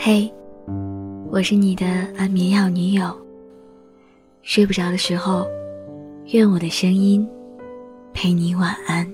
[0.00, 0.32] 嘿，
[1.28, 1.84] 我是你的
[2.16, 3.12] 安眠药女友。
[4.42, 5.44] 睡不着的时候，
[6.26, 7.28] 愿我的声音
[8.14, 9.12] 陪你晚安。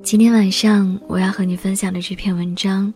[0.00, 2.94] 今天晚上我要和你分享的这篇文章，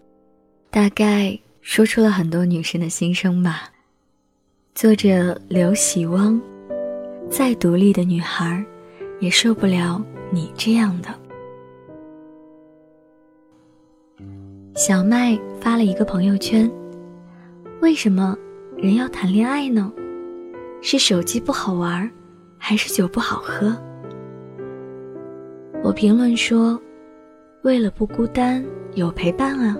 [0.71, 3.69] 大概说出了很多女生的心声吧。
[4.77, 6.41] 作者刘喜汪，
[7.29, 8.64] 再独立的女孩，
[9.19, 11.09] 也受不了你这样的。
[14.75, 16.71] 小麦发了一个朋友圈
[17.82, 18.35] ：“为什么
[18.75, 19.93] 人要谈恋爱呢？
[20.80, 22.11] 是手机不好玩，
[22.57, 23.77] 还是酒不好喝？”
[25.85, 26.80] 我评论说
[27.63, 29.77] ：“为了不孤单，有陪伴啊。”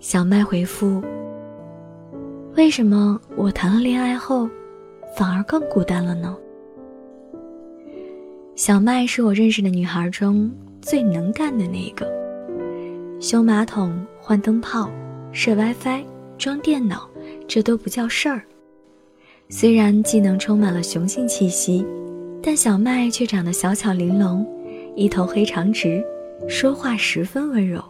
[0.00, 1.00] 小麦回复
[2.56, 4.50] ：“为什么我谈了恋爱后，
[5.16, 6.36] 反而更孤单了呢？”
[8.56, 10.50] 小麦是我认识的女孩中
[10.80, 12.25] 最能干的那个。
[13.18, 14.90] 修马桶、换灯泡、
[15.32, 16.04] 设 WiFi、
[16.36, 17.08] 装电脑，
[17.48, 18.42] 这都不叫事儿。
[19.48, 21.84] 虽然技能充满了雄性气息，
[22.42, 24.46] 但小麦却长得小巧玲珑，
[24.94, 26.04] 一头黑长直，
[26.46, 27.82] 说话十分温柔。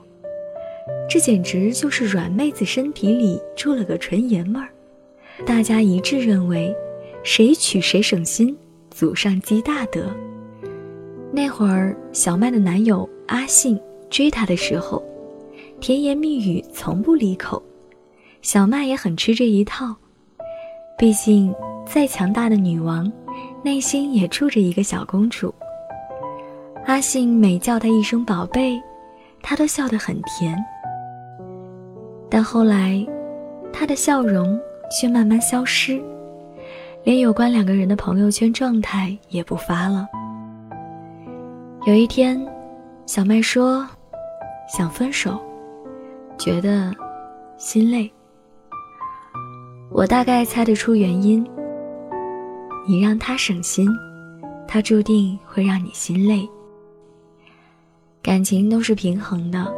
[1.10, 4.68] 这简直就是软妹子身体里住了个纯爷们儿。
[5.44, 6.72] 大家一致认为，
[7.24, 8.56] 谁娶谁省心，
[8.92, 10.06] 祖上积大德。
[11.32, 15.04] 那会儿，小麦的男友阿信追她的时候。
[15.80, 17.62] 甜言蜜语从不离口，
[18.42, 19.94] 小麦也很吃这一套。
[20.98, 23.10] 毕竟，再强大的女王，
[23.62, 25.54] 内心也住着一个小公主。
[26.86, 28.80] 阿信每叫她一声宝贝，
[29.42, 30.56] 她都笑得很甜。
[32.30, 33.06] 但后来，
[33.72, 34.58] 她的笑容
[34.90, 36.02] 却慢慢消失，
[37.04, 40.06] 连有关两个人的朋友圈状态也不发了。
[41.86, 42.44] 有一天，
[43.04, 43.86] 小麦说
[44.68, 45.38] ：“想分手。”
[46.38, 46.94] 觉得
[47.56, 48.10] 心累，
[49.90, 51.44] 我大概猜得出原因。
[52.86, 53.88] 你让他省心，
[54.68, 56.48] 他注定会让你心累。
[58.22, 59.72] 感情都是平衡的，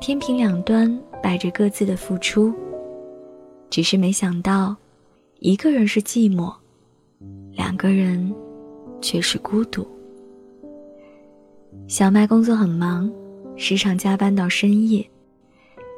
[0.00, 2.52] 天平两端摆着各自的付出。
[3.70, 4.76] 只是没想到，
[5.38, 6.52] 一个人是寂寞，
[7.52, 8.34] 两个人
[9.00, 9.86] 却是孤独。
[11.86, 13.10] 小麦工作很忙，
[13.56, 15.08] 时常加班到深夜。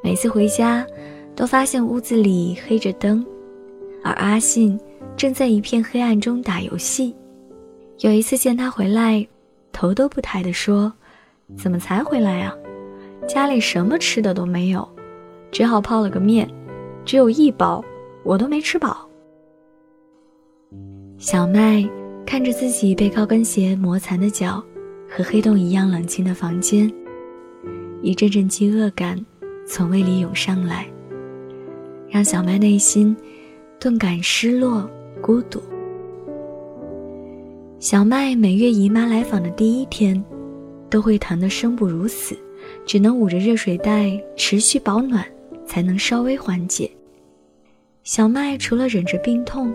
[0.02, 0.86] 每次回家，
[1.36, 3.24] 都发现屋子里黑着灯，
[4.02, 4.78] 而阿信
[5.16, 7.14] 正在一片黑暗中打游戏。
[7.98, 9.26] 有一次见他回来，
[9.72, 10.90] 头都不抬地说
[11.54, 12.54] ：“怎么才回来呀？
[13.28, 14.88] 家里什么吃的都没有，
[15.52, 16.48] 只好泡了个面，
[17.04, 17.84] 只有一包，
[18.24, 19.06] 我都没吃饱。”
[21.18, 21.86] 小麦
[22.24, 24.64] 看着自己被高跟鞋磨残的脚，
[25.10, 26.90] 和黑洞一样冷清的房间，
[28.00, 29.22] 一阵阵饥饿感。
[29.72, 30.84] 从胃里涌上来，
[32.08, 33.16] 让小麦内心
[33.78, 34.90] 顿感失落、
[35.22, 35.62] 孤独。
[37.78, 40.20] 小麦每月姨妈来访的第一天，
[40.90, 42.36] 都会疼得生不如死，
[42.84, 45.24] 只能捂着热水袋持续保暖，
[45.64, 46.90] 才能稍微缓解。
[48.02, 49.72] 小麦除了忍着病痛，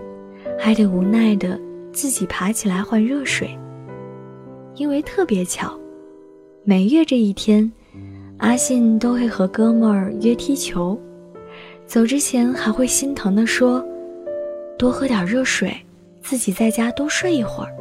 [0.58, 1.58] 还得无奈的
[1.90, 3.48] 自己爬起来换热水。
[4.74, 5.74] 因为特别巧，
[6.64, 7.72] 每月这一天。
[8.38, 10.98] 阿信都会和哥们儿约踢球，
[11.86, 13.84] 走之前还会心疼地说
[14.78, 15.74] ：“多喝点热水，
[16.20, 17.74] 自己在家多睡一会儿。”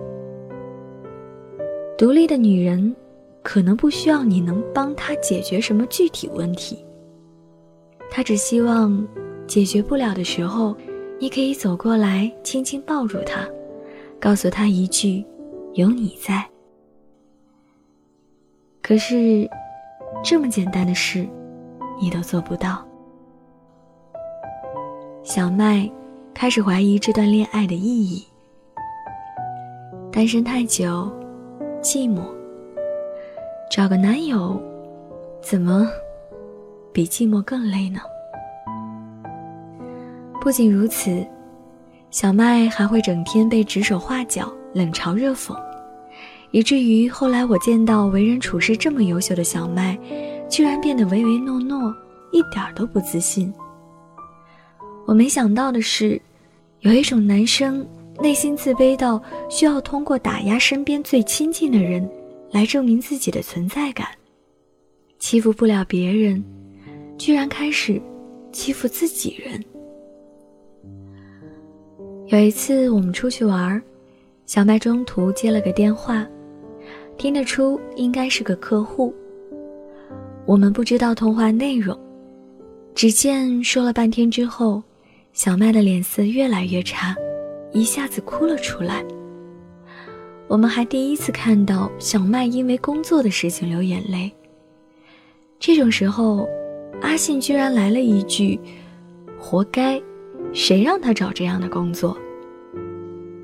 [1.99, 2.95] 独立的女人，
[3.43, 6.77] 可能不需要你能帮她解决什么具体问题，
[8.09, 9.05] 她只希望
[9.47, 10.75] 解决不了的时候，
[11.19, 13.45] 你可以走过来，轻轻抱住她，
[14.21, 15.23] 告诉她一句
[15.75, 16.45] ：“有你在。”
[18.81, 19.49] 可是。
[20.23, 21.27] 这么简单的事，
[22.01, 22.83] 你都做不到。
[25.23, 25.89] 小麦
[26.33, 28.25] 开始怀疑这段恋爱的意义。
[30.11, 31.11] 单身太久，
[31.81, 32.21] 寂寞。
[33.69, 34.61] 找个男友，
[35.41, 35.87] 怎么
[36.93, 37.99] 比寂寞更累呢？
[40.39, 41.25] 不仅如此，
[42.11, 45.55] 小麦还会整天被指手画脚、冷嘲热讽。
[46.55, 49.99] 以至于后来我见到为人处事这么优秀的小麦，
[50.49, 51.93] 居然变得唯唯诺诺，
[52.31, 53.53] 一点都不自信。
[55.05, 56.17] 我没想到的是，
[56.79, 57.85] 有一种男生
[58.21, 62.09] 内心自卑到需要通过打压身边最亲近的人，
[62.51, 64.07] 来证明自己的存在感。
[65.19, 66.41] 欺负不了别人，
[67.17, 68.01] 居然开始
[68.53, 69.61] 欺负自己人。
[72.27, 73.83] 有一次我们出去玩，
[74.45, 76.25] 小麦中途接了个电话。
[77.17, 79.13] 听得出应该是个客户。
[80.45, 81.97] 我们不知道通话内容，
[82.93, 84.83] 只见说了半天之后，
[85.33, 87.15] 小麦的脸色越来越差，
[87.71, 89.03] 一下子哭了出来。
[90.47, 94.31] 我们还第一次看到小麦因为工作的事情流眼泪。
[95.59, 96.47] 这种时候，
[97.01, 98.59] 阿信居然来了一句
[99.39, 99.99] ：“活该，
[100.53, 102.15] 谁让他找这样的工作？”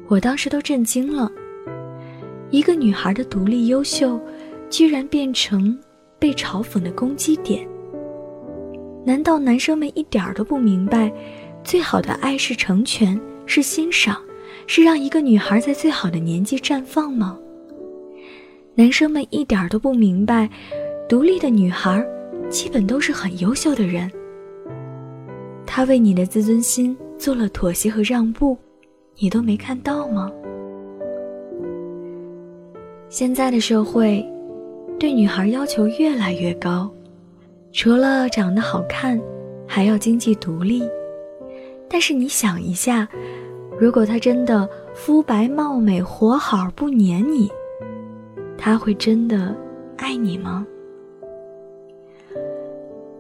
[0.08, 1.32] 我当时都震惊了。
[2.52, 4.20] 一个女孩的独立优秀，
[4.70, 5.78] 居然变成
[6.20, 7.66] 被嘲讽的攻击点。
[9.06, 11.12] 难道男生们一点儿都不明白，
[11.64, 14.22] 最好的爱是成全，是欣赏，
[14.68, 17.40] 是让一个女孩在最好的年纪绽放吗？
[18.76, 20.50] 男生们一点儿都不明白，
[21.08, 22.06] 独立的女孩
[22.50, 24.12] 基本都是很优秀的人。
[25.66, 28.58] 她为你的自尊心做了妥协和让步，
[29.18, 30.30] 你都没看到吗？
[33.12, 34.26] 现在的社会，
[34.98, 36.90] 对女孩要求越来越高。
[37.74, 39.20] 除了长得好看，
[39.68, 40.90] 还要经济独立。
[41.90, 43.06] 但是你想一下，
[43.78, 47.52] 如果她真的肤白貌美、活好不粘你，
[48.58, 49.54] 他会真的
[49.98, 50.66] 爱你吗？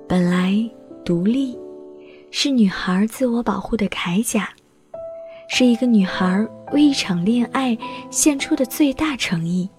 [0.07, 0.57] 本来
[1.03, 1.59] 独立
[2.31, 4.51] 是女孩自我保护的铠甲，
[5.49, 7.77] 是一个女孩为一场恋爱
[8.09, 9.69] 献出的最大诚意。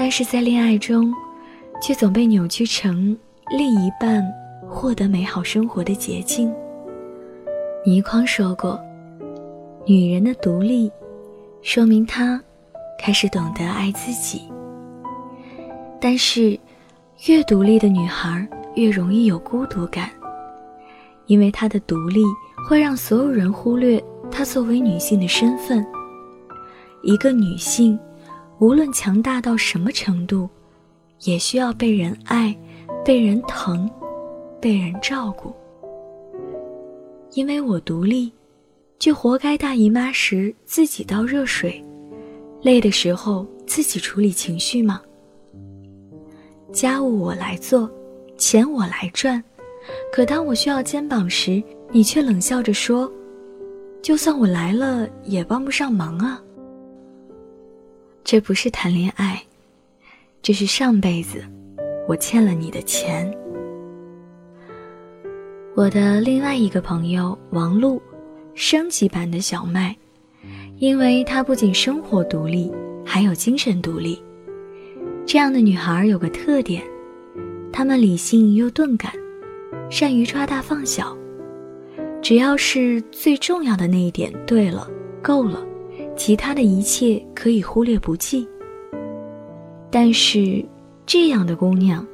[0.00, 1.12] 但是在恋爱中。
[1.82, 3.16] 却总被扭曲成
[3.56, 4.22] 另一半
[4.68, 6.52] 获得美好生活的捷径。
[7.86, 8.78] 倪匡说过
[9.88, 10.92] ：“女人的独立，
[11.62, 12.38] 说明她
[12.98, 14.42] 开始懂得爱自己。
[15.98, 16.58] 但是，
[17.26, 20.10] 越独立的女孩越容易有孤独感，
[21.24, 22.20] 因为她的独立
[22.68, 25.82] 会让所有人忽略她作为女性的身份。
[27.02, 27.98] 一个女性，
[28.60, 30.48] 无论强大到什么程度。”
[31.24, 32.56] 也需要被人爱，
[33.04, 33.86] 被人疼，
[34.58, 35.52] 被人照顾。
[37.32, 38.32] 因为我独立，
[38.98, 41.84] 就活该大姨妈时自己倒热水，
[42.62, 45.02] 累的时候自己处理情绪吗？
[46.72, 47.86] 家务我来做，
[48.38, 49.44] 钱我来赚，
[50.10, 53.12] 可当我需要肩膀时，你却冷笑着说
[54.00, 56.42] ：“就算我来了，也帮不上忙啊。”
[58.30, 59.42] 这不是谈恋爱。
[60.40, 61.42] 这是上辈子
[62.06, 63.28] 我欠了你的钱。
[65.74, 68.00] 我的另外一个朋友王璐，
[68.54, 69.96] 升级版的小麦，
[70.78, 72.72] 因为她不仅生活独立，
[73.04, 74.22] 还有精神独立。
[75.26, 76.84] 这样的女孩有个特点，
[77.72, 79.12] 她们理性又钝感，
[79.90, 81.18] 善于抓大放小。
[82.22, 84.88] 只要是最重要的那一点对了，
[85.20, 85.66] 够了，
[86.16, 88.46] 其他的一切可以忽略不计。
[89.90, 90.64] 但是，
[91.06, 92.06] 这样的姑娘，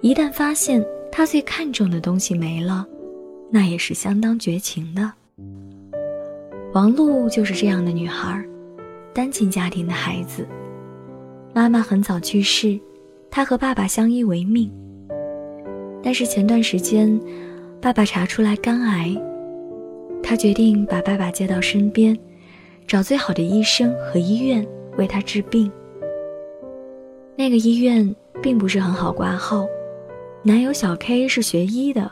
[0.00, 2.84] 一旦发现她最看重的东西没了，
[3.50, 5.12] 那也是相当绝情的。
[6.72, 8.44] 王璐就是这样的女孩，
[9.14, 10.46] 单亲家庭的孩子，
[11.54, 12.78] 妈妈很早去世，
[13.30, 14.70] 她和爸爸相依为命。
[16.02, 17.18] 但是前段时间，
[17.80, 19.16] 爸爸查出来肝癌，
[20.22, 22.18] 她决定把爸爸接到身边，
[22.86, 24.64] 找最好的医生和医院
[24.96, 25.70] 为他治病。
[27.34, 29.66] 那个医院并不是很好挂号，
[30.42, 32.10] 男友小 K 是学医的，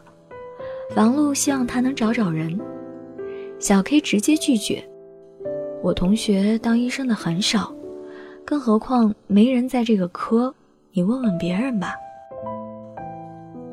[0.96, 2.58] 王璐希望他能找找人，
[3.60, 4.84] 小 K 直接拒绝。
[5.80, 7.72] 我同学当医生的很少，
[8.44, 10.52] 更何况没人在这个科，
[10.92, 11.94] 你问问别人吧。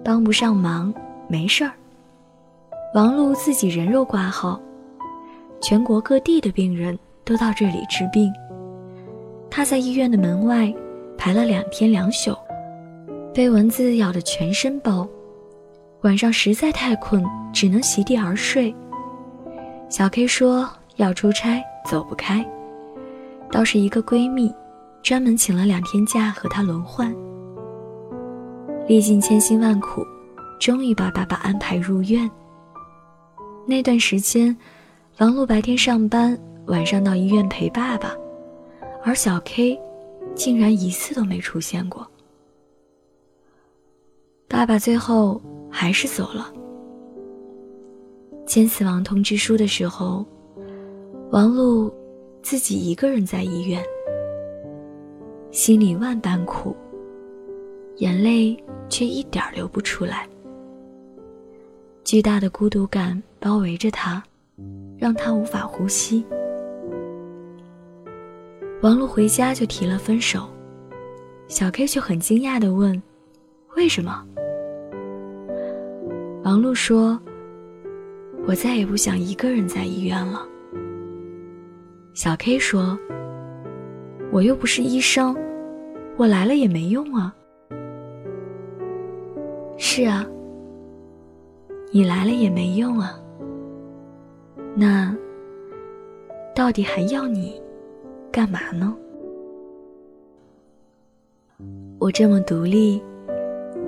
[0.03, 0.93] 帮不上忙，
[1.27, 1.72] 没事儿。
[2.93, 4.60] 王璐自己人肉挂号，
[5.62, 8.32] 全国各地的病人都到这里治病，
[9.50, 10.74] 他在医院的门外。
[11.24, 12.36] 排了两天两宿，
[13.32, 15.08] 被蚊子咬得全身包。
[16.01, 18.74] 晚上实在太困，只能席地而睡。
[19.88, 22.44] 小 K 说要出差走不开，
[23.51, 24.51] 倒是一个闺蜜，
[25.03, 27.13] 专门请了两天假和他轮换。
[28.88, 30.03] 历尽千辛万苦，
[30.60, 32.27] 终于把爸爸安排入院。
[33.68, 34.58] 那段时间，
[35.22, 36.36] 王璐白天上班，
[36.66, 38.18] 晚上到医院陪爸爸，
[39.04, 39.80] 而小 K。
[40.34, 42.10] 竟然一次都没出现过。
[44.48, 46.51] 爸爸最后还是走了。
[48.48, 50.25] 签死亡通知书的时候，
[51.30, 51.94] 王璐
[52.42, 53.84] 自己一个人在医院，
[55.51, 56.75] 心里万般苦，
[57.98, 58.58] 眼泪
[58.90, 60.28] 却一点流不出来。
[62.04, 64.24] 巨大的孤独感包围着他，
[65.01, 66.24] 让他无法呼吸。
[68.84, 70.48] 王璐回家就提了分手，
[71.48, 73.01] 小 K 却很惊讶地问
[73.75, 74.24] ：“为什么？”
[76.46, 77.20] 王璐说
[78.46, 80.48] ：“我再也不想一个人在医院了。”
[82.13, 82.96] 小 K 说
[84.31, 85.36] ：“我又不是医生，
[86.15, 87.34] 我来了也没用啊。”
[89.79, 90.24] 是啊，
[91.91, 93.17] 你来了也没用啊。
[94.75, 95.16] 那
[96.56, 97.62] 到底还要你
[98.32, 98.96] 干嘛呢？
[102.00, 103.01] 我这么独立，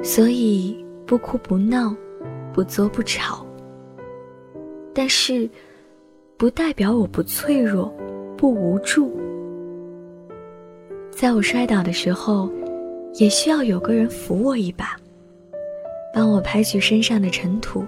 [0.04, 1.96] 所以不哭不闹。
[2.54, 3.44] 不作不吵，
[4.94, 5.50] 但是
[6.38, 7.92] 不代表我不脆弱、
[8.38, 9.20] 不无助。
[11.10, 12.48] 在我摔倒的时候，
[13.16, 14.96] 也需要有个人扶我一把，
[16.14, 17.84] 帮我拍去身上的尘土，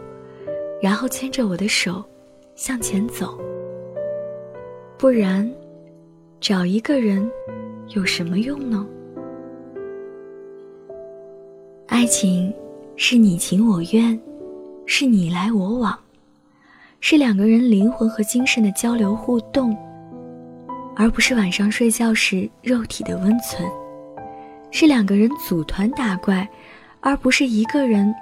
[0.82, 2.04] 然后牵着我的手
[2.56, 3.38] 向前走。
[4.98, 5.50] 不然，
[6.40, 7.30] 找一个人
[7.90, 8.88] 有什么用呢？
[11.88, 12.54] 爱情
[12.96, 14.20] 是你情我愿。
[14.88, 15.98] 是你来我往，
[17.00, 19.76] 是两个人灵魂和精神的交流互动，
[20.96, 23.68] 而不是晚上睡觉时肉体的温存；
[24.70, 26.48] 是两个人组团打怪，
[27.00, 28.14] 而不是一个人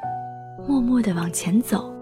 [0.65, 1.92] 默默的往前走。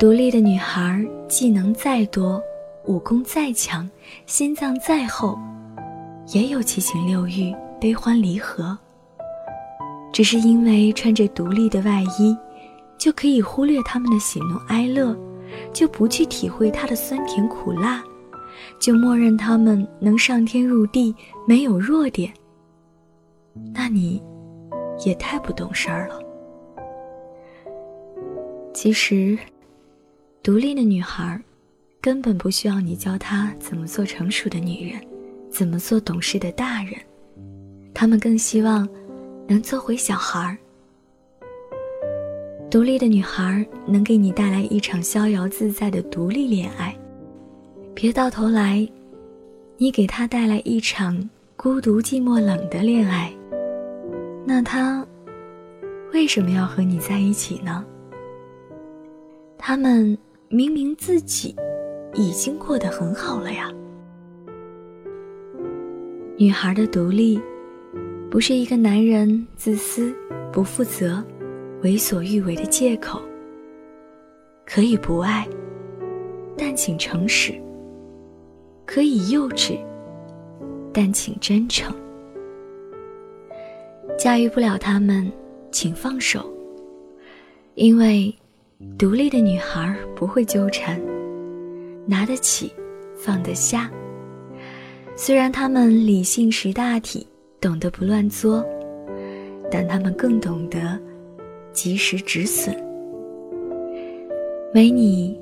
[0.00, 2.42] 独立的女孩，技能再多，
[2.86, 3.86] 武功再强，
[4.24, 5.38] 心脏再厚，
[6.28, 8.78] 也有七情六欲、悲欢离合。
[10.10, 12.34] 只是因为穿着独立的外衣，
[12.96, 15.14] 就可以忽略他们的喜怒哀乐，
[15.70, 18.02] 就不去体会他的酸甜苦辣，
[18.80, 21.14] 就默认他们能上天入地，
[21.46, 22.32] 没有弱点。
[23.74, 24.22] 那你，
[25.04, 26.18] 也太不懂事儿了。
[28.72, 29.38] 其实，
[30.42, 31.40] 独立的女孩，
[32.00, 35.00] 根本不需要你教她怎么做成熟的女人，
[35.50, 36.94] 怎么做懂事的大人，
[37.94, 38.88] 她们更希望。
[39.48, 40.56] 能做回小孩，
[42.70, 46.96] 独立的女孩能给你带来一场逍遥自在的独立恋爱，
[47.92, 48.88] 别到头来，
[49.76, 53.34] 你给她带来一场孤独寂寞冷的恋爱，
[54.46, 55.04] 那她
[56.12, 57.84] 为什么要和你在一起呢？
[59.58, 60.16] 他们
[60.52, 61.54] 明明自己
[62.12, 63.72] 已经过得很好了呀。
[66.36, 67.40] 女孩的独立。
[68.28, 70.14] 不是一个男人自私、
[70.52, 71.20] 不负责、
[71.82, 73.20] 为所欲为的借口。
[74.64, 75.48] 可以不爱，
[76.56, 77.54] 但请诚实；
[78.86, 79.80] 可以幼稚，
[80.92, 81.92] 但请真诚。
[84.16, 85.28] 驾驭不了他们，
[85.72, 86.48] 请放手。
[87.74, 88.32] 因为
[88.98, 91.00] 独立的女孩不会纠缠，
[92.06, 92.72] 拿得起，
[93.16, 93.90] 放得下。
[95.16, 97.26] 虽然他们理性识大体。
[97.60, 98.64] 懂得不乱作，
[99.70, 100.98] 但他们更懂得
[101.74, 102.74] 及时止损。
[104.72, 105.38] 没你，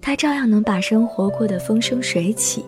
[0.00, 2.64] 他照样能把生活过得风生水起。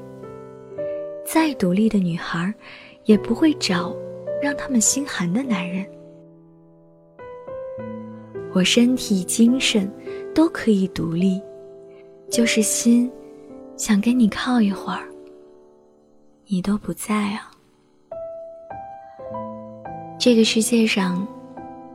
[1.26, 2.54] 再独立的女孩，
[3.02, 3.92] 也不会找
[4.40, 5.84] 让他们心寒的男人。
[8.52, 9.90] 我身体、精神
[10.34, 11.40] 都可以独立，
[12.30, 13.10] 就是心
[13.76, 15.08] 想跟你靠一会儿，
[16.46, 17.50] 你都不在啊。
[20.18, 21.26] 这个世界上，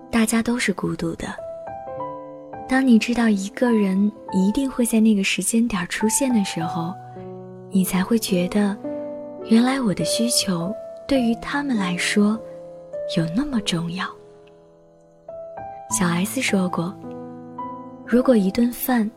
[0.09, 1.27] 大家都是孤独的。
[2.67, 6.93] 当你知道一个人一定会在那个时间点出现的时候，
[7.71, 8.77] 你才会觉得，
[9.45, 10.73] 原来我的需求
[11.07, 12.39] 对于他们来说
[13.17, 14.05] 有那么重要。
[15.97, 16.95] 小 S 说过
[18.11, 19.09] ：“如果一顿饭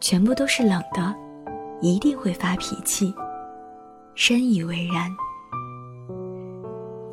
[0.00, 1.14] 全部都是冷的，
[1.80, 3.14] 一定会发脾气。”
[4.16, 5.08] 深以为然。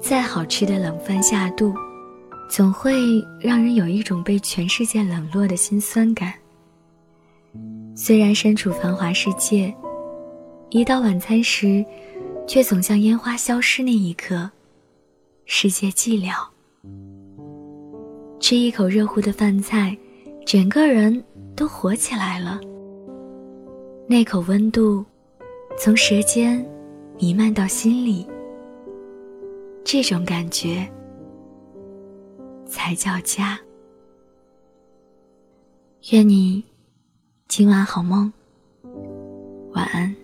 [0.01, 1.75] 再好吃的冷饭下肚，
[2.49, 2.91] 总会
[3.39, 6.33] 让人有一种被全世界冷落的心酸感。
[7.95, 9.71] 虽然身处繁华世界，
[10.71, 11.85] 一到晚餐时，
[12.47, 14.49] 却总像烟花消失那一刻，
[15.45, 16.33] 世界寂寥。
[18.39, 19.95] 吃一口热乎的饭菜，
[20.47, 21.21] 整个人
[21.57, 22.57] 都活起来了。
[24.07, 25.03] 那口温度，
[25.77, 26.65] 从舌尖
[27.19, 28.25] 弥漫到心里。
[29.83, 30.89] 这种感觉
[32.65, 33.59] 才叫家。
[36.13, 36.63] 愿你
[37.49, 38.31] 今晚好梦，
[39.73, 40.15] 晚安。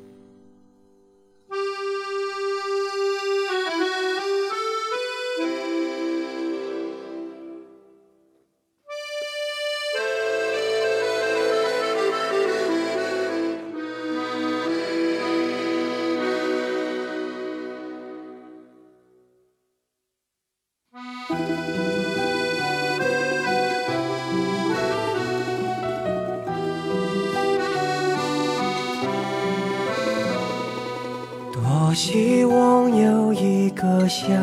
[31.94, 34.36] 多希望有一个像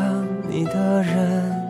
[0.49, 1.67] 你的人，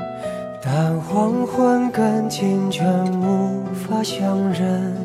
[0.61, 2.87] 但黄昏跟清晨
[3.19, 4.95] 无法相认。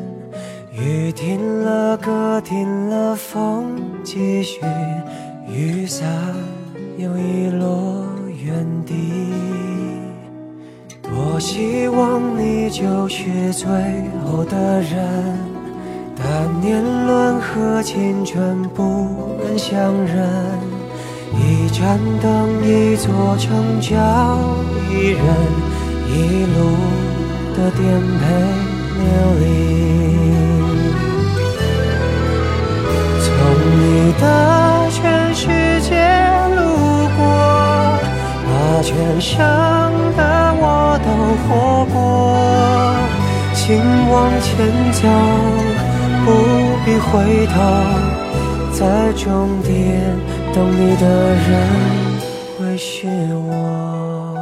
[0.71, 4.59] 雨停了，歌停了，风继续，
[5.49, 6.07] 雨伞
[6.99, 8.05] 又遗落
[8.45, 9.33] 原地。
[11.01, 13.67] 多希望你就是最
[14.23, 15.57] 后的人。
[16.19, 20.27] 但年轮和青春不忍相认，
[21.39, 22.27] 一盏灯，
[22.63, 23.95] 一座城，叫
[24.89, 25.23] 一人
[26.09, 26.57] 一路
[27.55, 27.81] 的颠
[28.19, 28.23] 沛
[28.97, 29.05] 流
[29.39, 29.43] 离。
[33.23, 33.27] 从
[33.79, 33.81] 你
[34.19, 34.23] 的
[34.91, 34.99] 全
[35.35, 35.41] 世
[35.81, 35.89] 界
[36.55, 36.59] 路
[37.17, 37.19] 过，
[38.43, 38.49] 把
[38.81, 38.89] 全
[39.21, 39.35] 盛
[40.17, 40.19] 的
[40.59, 40.63] 我
[41.05, 41.07] 都
[41.43, 41.47] 活
[41.93, 41.95] 过，
[43.53, 43.65] 请
[44.09, 44.47] 往前
[44.93, 44.99] 走。
[46.25, 46.27] 不
[46.83, 47.55] 必回头，
[48.73, 49.25] 在终
[49.63, 49.71] 点
[50.57, 51.47] 等你的人
[52.57, 53.05] 会是
[53.45, 54.33] 我。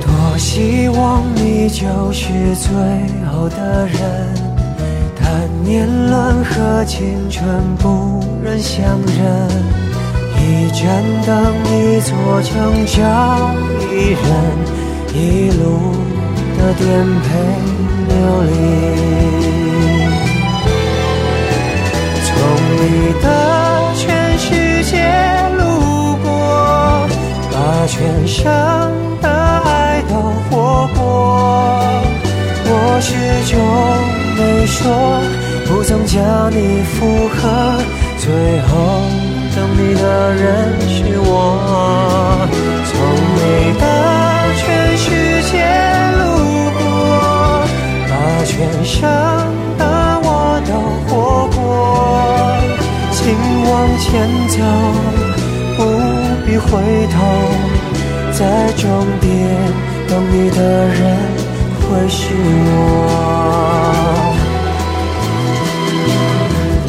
[0.00, 2.68] 多希望你就是最
[3.30, 4.34] 后的人，
[5.14, 7.46] 但年轮和青春
[7.76, 9.48] 不忍相认。
[10.40, 13.54] 一盏灯，一座城，找
[13.92, 14.26] 一人
[15.14, 15.94] 一路
[16.58, 16.86] 的颠
[17.22, 17.28] 沛
[18.08, 18.12] 流
[18.42, 18.50] 离。
[22.24, 22.28] 从
[22.80, 22.82] 你
[23.22, 23.26] 的
[23.94, 24.04] 全
[24.38, 24.46] 世
[24.84, 24.92] 界
[25.56, 25.60] 路
[26.22, 26.26] 过，
[27.50, 27.54] 把
[27.86, 27.96] 全
[28.26, 28.42] 生
[29.22, 30.12] 的爱都
[30.50, 30.52] 活
[30.94, 31.00] 过。
[32.70, 33.08] 我始
[33.50, 33.54] 终
[34.36, 34.76] 没说，
[35.66, 36.16] 不曾将
[36.50, 36.96] 你附
[37.28, 37.40] 和，
[38.18, 38.26] 最
[38.68, 38.68] 后。
[39.56, 41.26] 等你的人是我，
[42.86, 42.94] 从
[48.88, 49.06] 生
[49.76, 49.84] 的
[50.24, 50.72] 我都
[51.06, 51.60] 活过。
[53.12, 53.20] 请
[53.68, 53.70] 往
[54.00, 54.08] 前
[54.48, 54.56] 走，
[55.76, 55.78] 不
[56.46, 56.66] 必回
[57.12, 57.16] 头，
[58.32, 58.40] 在
[58.72, 58.86] 终
[59.20, 59.28] 点
[60.08, 60.98] 等你的人
[61.82, 62.32] 会是
[62.64, 62.72] 我。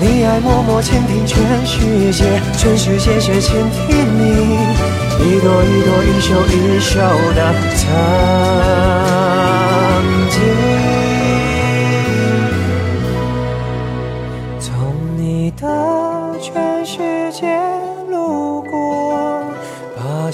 [0.02, 1.36] 你爱默默倾听全
[1.66, 1.76] 世
[2.14, 2.24] 界，
[2.58, 3.84] 全世界却倾听
[4.18, 4.58] 你，
[5.20, 7.02] 一朵一朵，一首一首
[7.36, 7.40] 的
[7.76, 7.84] 曾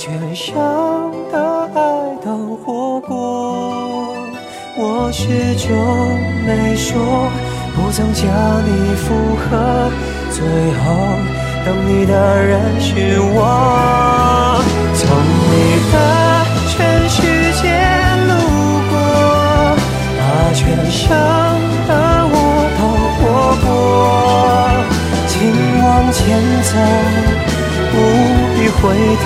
[0.05, 0.53] 全生
[1.31, 1.79] 的爱
[2.23, 4.15] 都活过，
[4.77, 5.67] 我始终
[6.45, 6.93] 没说。
[7.75, 8.23] 不曾将
[8.67, 9.89] 你附和，
[10.29, 10.93] 最后
[11.65, 12.13] 等你的
[12.45, 14.61] 人是我。
[14.93, 15.09] 从
[15.49, 15.53] 你
[15.91, 15.95] 的
[16.69, 17.17] 全世
[17.63, 17.65] 界
[18.27, 18.29] 路
[18.91, 18.93] 过，
[20.19, 20.21] 把
[20.53, 21.01] 全生
[21.87, 21.91] 的
[22.29, 22.37] 我
[22.77, 22.79] 都
[23.17, 23.25] 活
[23.65, 23.67] 过。
[25.25, 25.33] 请
[25.81, 26.21] 往前
[26.61, 26.77] 走，
[27.89, 27.93] 不
[28.53, 28.83] 必回
[29.17, 29.25] 头，